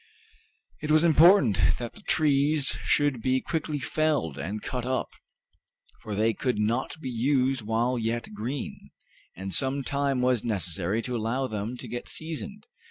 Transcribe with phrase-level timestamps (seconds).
[0.81, 5.09] It was important that the trees should be quickly felled and cut up,
[6.01, 8.89] for they could not be used while yet green,
[9.37, 12.65] and some time was necessary to allow them to get seasoned.